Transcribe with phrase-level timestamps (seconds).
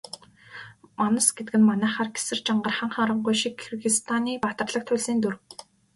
[0.99, 5.35] Манас гэдэг нь манайхаар Гэсэр, Жангар, Хан Харангуй шиг Киргизстаны баатарлаг туульсын дүр.